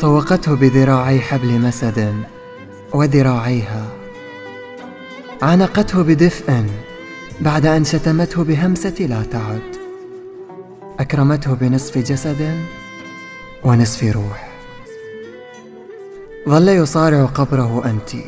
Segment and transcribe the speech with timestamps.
[0.00, 2.14] طوقته بذراعي حبل مسد
[2.94, 3.86] وذراعيها.
[5.42, 6.64] عانقته بدفء
[7.40, 9.62] بعد أن شتمته بهمسة لا تعد.
[11.00, 12.58] أكرمته بنصف جسد
[13.64, 14.53] ونصف روح.
[16.48, 18.24] ظل يصارع قبره أنت.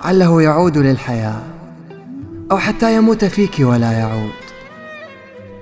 [0.00, 1.42] عله يعود للحياة
[2.50, 4.30] أو حتى يموت فيك ولا يعود.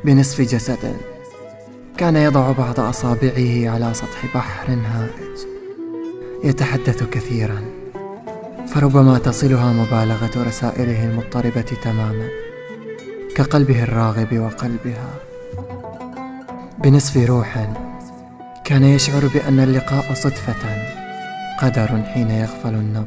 [0.05, 0.97] بنصف جسد
[1.97, 5.39] كان يضع بعض أصابعه على سطح بحر هائج
[6.45, 7.61] يتحدث كثيرا
[8.67, 12.29] فربما تصلها مبالغة رسائله المضطربة تماما
[13.37, 15.11] كقلبه الراغب وقلبها.
[16.79, 17.69] بنصف روح
[18.65, 21.00] كان يشعر بأن اللقاء صدفة.
[21.61, 23.07] قدر حين يغفل النبض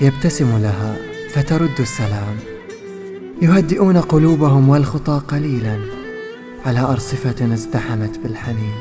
[0.00, 0.96] يبتسم لها
[1.34, 2.36] فترد السلام.
[3.42, 5.78] يهدئون قلوبهم والخطى قليلا
[6.66, 8.74] على ارصفه ازدحمت بالحنين.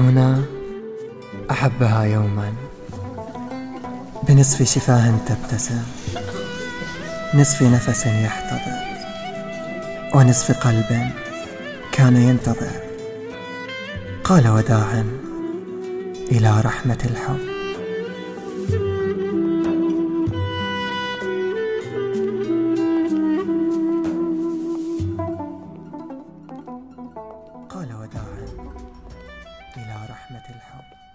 [0.00, 0.42] هنا
[1.50, 2.52] أحبها يوما.
[4.28, 5.82] بنصف شفاه تبتسم.
[7.34, 8.76] نصف نفس يحتضر.
[10.14, 11.10] ونصف قلب
[11.92, 12.80] كان ينتظر.
[14.24, 15.25] قال وداعا.
[16.30, 17.40] إلى رحمة الحب.
[27.70, 28.46] قال وداعا
[29.76, 31.05] إلى رحمة الحب.